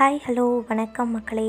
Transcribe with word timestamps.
Hi 0.00 0.20
hello 0.24 0.44
வணக்கம் 0.68 1.10
மக்களே. 1.14 1.48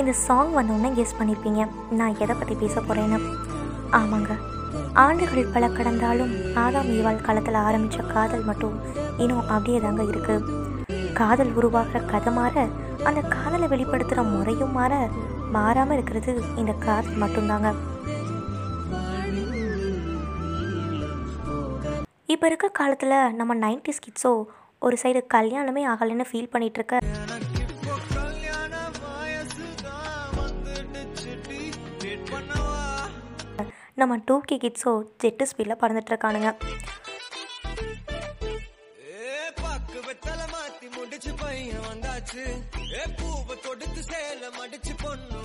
இந்த 0.00 0.12
சாங் 0.24 0.52
வந்தோடனே 0.58 0.90
கெஸ் 0.98 1.16
பண்ணியிருப்பீங்க 1.20 1.62
நான் 2.00 2.20
எதை 2.24 2.34
பற்றி 2.36 2.54
பேச 2.60 2.74
போகிறேன்னு 2.80 3.18
ஆமாங்க. 4.00 4.36
ஆண்டுகள் 5.04 5.50
பல 5.56 5.68
கடந்தாலும் 5.78 6.34
ஆதாம் 6.64 6.92
ஈவாள் 6.96 7.24
காலத்தில் 7.28 7.58
ஆரம்பித்த 7.66 8.06
காதல் 8.14 8.46
மட்டும் 8.50 8.76
இன்னும் 9.24 9.44
அப்படியே 9.48 9.80
தாங்க 9.86 10.04
இருக்குது 10.12 10.60
காதல் 11.20 11.52
உருவாகிற 11.60 12.04
கதை 12.12 12.32
மாற 12.38 12.54
அந்த 13.10 13.20
காதலை 13.34 13.68
வெளிப்படுத்துகிற 13.74 14.24
முறையும் 14.34 14.76
மாற 14.78 14.92
மாறாமல் 15.56 15.96
இருக்கிறது 15.98 16.34
இந்த 16.62 16.74
காதல் 16.86 17.20
மட்டும்தாங்க. 17.24 17.68
இப்போ 22.34 22.46
இருக்க 22.50 22.68
காலத்தில் 22.78 23.12
நம்ம 23.38 23.52
நைன்டிஸ் 23.64 24.02
கிட்ஸோ 24.04 24.30
ஒரு 24.86 24.96
சைடு 25.02 25.20
கல்யாணமே 25.34 25.82
ஆகலைன்னு 25.92 26.26
ஃபீல் 26.30 26.52
பண்ணிட்டு 26.54 26.80
இருக்க 26.80 26.94
நம்ம 34.00 34.16
டூ 34.28 34.36
கே 34.48 34.56
கிட்ஸோ 34.64 34.92
ஜெட்டு 35.22 35.46
ஸ்பீடில் 35.50 35.80
பறந்துட்டு 35.82 36.12
இருக்கானுங்க 36.12 36.50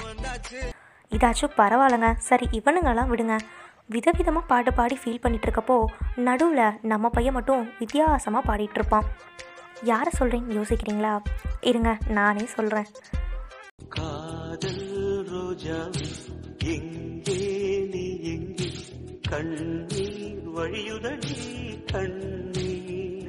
வந்தாச்சு 0.06 0.62
இதாச்சும் 1.12 1.56
பரவாயில்லங்க. 1.60 2.10
சரி 2.28 2.46
இவனுங்கெல்லாம் 2.58 3.10
விடுங்க. 3.12 3.36
விதவிதமாக 3.90 4.46
பாட்டு 4.48 4.74
பாடி 4.74 4.96
ஃபீல் 4.96 5.22
பண்ணிட்டு 5.22 5.48
இருக்கப்போ 5.48 5.86
நடுவில் 6.16 6.76
நம்ம 6.82 7.10
பையன் 7.10 7.34
மட்டும் 7.34 7.70
வித்தியாசமாக 7.80 8.48
பாடிட்டு 8.48 8.74
இருப்பான் 8.74 9.08
யாரை 9.84 10.12
சொல்கிறேன்னு 10.20 10.58
யோசிக்கிறீங்களா? 10.60 11.14
இருங்க 11.62 11.98
நானே 12.08 12.46
சொல்கிறேன் 12.46 12.86
காதல் 13.90 14.86
ரோஜா 15.32 15.78
எங்கே 16.60 17.38
நீ 17.94 18.06
எங்கே? 18.24 18.68
கண்ணீர் 19.30 20.50
வழியுதடி 20.58 21.36
கண்ணீர். 21.92 23.28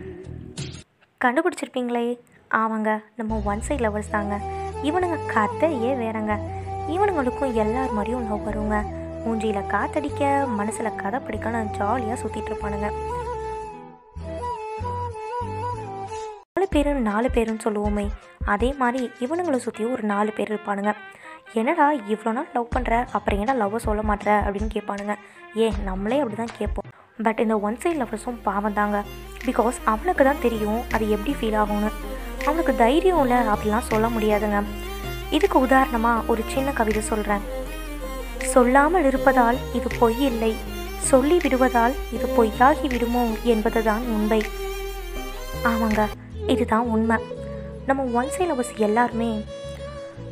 கண்டுபிடிச்சிருப்பீங்களே 1.20 2.06
ஆமாங்க 2.50 3.02
நம்ம 3.16 3.40
ஒன் 3.44 3.60
சைட் 3.60 3.80
லவர்ஸ் 3.80 4.10
தாங்க. 4.10 4.36
இவனுங்க 4.82 5.18
கதையே 5.26 5.94
வேறங்க. 5.94 6.34
இவனுங்களுக்கும் 6.88 7.54
எல்லார் 7.54 7.92
மாதிரியும் 7.92 8.26
லவ் 8.30 8.46
வருங்க. 8.46 8.78
மூஞ்சியில் 9.24 9.68
காத்தடிக்க 9.72 10.28
மனசில் 10.58 10.98
கதை 11.02 11.18
பிடிக்கணும் 11.26 11.70
ஜாலியாக 11.78 12.20
சுற்றிட்டு 12.22 12.50
இருப்பானுங்க. 12.52 12.88
நாலு 16.54 16.68
பேரும் 16.74 17.02
நாலு 17.10 17.28
பேருன்னு 17.34 17.64
சொல்லுவோமே. 17.66 18.06
அதே 18.54 18.70
மாதிரி 18.80 19.00
இவனுங்களை 19.24 19.58
சுற்றியும் 19.66 19.94
ஒரு 19.96 20.04
நாலு 20.12 20.30
பேர் 20.36 20.52
இருப்பானுங்க. 20.54 20.92
என்னடா 21.60 21.86
இவ்வளோ 22.12 22.32
நாள் 22.36 22.50
லவ் 22.54 22.72
பண்ணுற 22.74 22.94
அப்புறம் 23.16 23.40
என்ன 23.42 23.54
லவ்வை 23.60 23.76
சொல்ல 23.86 24.02
மாட்ற? 24.10 24.28
அப்படின்னு 24.46 24.70
கேட்பானுங்க. 24.74 25.14
ஏன் 25.64 25.78
நம்மளே 25.88 26.18
அப்படி 26.22 26.36
தான் 26.42 26.56
கேட்போம். 26.58 26.88
பட் 27.26 27.40
இந்த 27.44 27.54
ஒன் 27.68 27.78
சைட் 27.82 28.00
லவ்வர்ஸும் 28.02 28.42
பாவம் 28.48 28.76
தாங்க. 28.80 28.98
பிகாஸ் 29.46 29.78
அவனுக்கு 29.92 30.24
தான் 30.24 30.44
தெரியும் 30.46 30.80
அது 30.94 31.04
எப்படி 31.16 31.32
ஃபீல் 31.40 31.58
ஆகும்னு. 31.62 31.90
அவனுக்கு 32.48 32.74
தைரியம் 32.82 33.22
இல்லை 33.24 33.38
அப்படிலாம் 33.54 33.88
சொல்ல 33.92 34.06
முடியாதுங்க. 34.16 34.60
இதுக்கு 35.38 35.58
உதாரணமாக 35.66 36.24
ஒரு 36.32 36.42
சின்ன 36.52 36.70
கவிதை 36.78 37.02
சொல்கிறேன் 37.10 37.42
சொல்லாமல் 38.52 39.06
இருப்பதால் 39.10 39.58
இது 39.78 39.88
பொய் 40.00 40.20
இல்லை 40.30 40.52
சொல்லி 41.10 41.36
விடுவதால் 41.42 41.94
இது 42.16 42.26
பொய்யாகி 42.36 42.86
விடுமோ 42.92 43.24
என்பதுதான் 43.52 44.02
உண்மை. 44.14 44.40
ஆமாங்க 45.70 46.02
இதுதான் 46.54 46.88
உண்மை. 46.94 47.18
நம்ம 47.88 48.02
ஒன் 48.20 48.30
சைட் 48.34 48.50
லவர்ஸ் 48.50 48.74
எல்லாருமே 48.86 49.30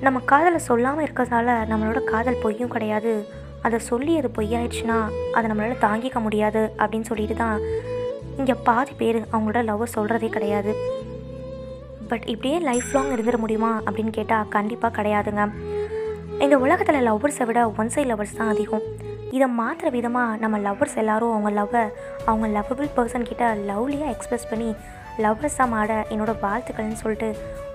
நம்ம 0.05 0.19
காதலை 0.31 0.61
சொல்லாமல் 0.69 1.05
இருக்கிறதால 1.07 1.55
நம்மளோட 1.71 2.01
காதல் 2.13 2.43
பொய்யும் 2.43 2.75
கிடையாது. 2.75 3.13
அதை 3.67 3.79
சொல்லி 3.91 4.13
அது 4.19 4.29
பொய்யாயிடுச்சுன்னா 4.37 4.99
அதை 5.37 5.45
நம்மளால் 5.51 5.85
தாங்கிக்க 5.87 6.19
முடியாது 6.27 6.63
அப்படின்னு 6.81 7.11
சொல்லிட்டு 7.11 7.37
தான் 7.45 7.59
இங்கே 8.41 8.55
பாதி 8.69 8.93
பேர் 9.01 9.19
அவங்களோட 9.33 9.63
லவ்வை 9.71 9.89
சொல்கிறதே 9.97 10.29
கிடையாது. 10.37 10.73
பட் 12.11 12.27
இப்படியே 12.33 12.59
லைஃப் 12.69 12.93
லாங் 12.97 13.13
இருந்துட 13.15 13.39
முடியுமா 13.45 13.73
அப்படின்னு 13.87 14.13
கேட்டால் 14.19 14.53
கண்டிப்பாக 14.57 14.97
கிடையாதுங்க. 14.99 15.45
இந்த 16.45 16.59
உலகத்தில் 16.59 17.07
லவ்வர்ஸை 17.09 17.45
விட 17.47 17.61
ஒன் 17.81 17.89
சைட் 17.89 18.09
லவ்வர்ஸ் 18.11 18.37
தான் 18.37 18.49
அதிகம். 18.49 18.85
இதை 19.31 19.47
மாற்றுற 19.59 19.89
விதமாக 19.91 20.37
நம்ம 20.37 20.59
லவ்வர்ஸ் 20.59 20.97
எல்லாரும் 20.97 21.33
அவங்க 21.33 21.51
லவ்வை 21.51 21.83
அவங்க 22.27 22.47
லவ்வபிள் 22.49 22.91
பர்சன் 22.97 23.23
கிட்ட 23.23 23.55
லவ்லியாக 23.71 24.13
எக்ஸ்பிரஸ் 24.15 24.49
பண்ணி 24.51 24.71
லவ்வர்ஸாக 25.19 25.69
மாட 25.69 25.93
என்னோட 26.11 26.35
வாழ்த்துக்கள்னு 26.45 27.01
சொல்லிட்டு 27.03 27.31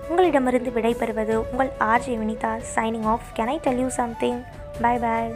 உங்களிடமிருந்து 0.08 0.70
விடைபெறுவது 0.70 1.36
உங்கள் 1.52 1.72
RJ 1.90 2.14
Vinitha 2.18 2.52
signing 2.74 3.08
off 3.14 3.28
can 3.38 3.48
I 3.48 3.58
tell 3.62 3.78
you 3.78 3.88
something 4.00 4.40
bye 4.82 4.94
bye 4.98 5.30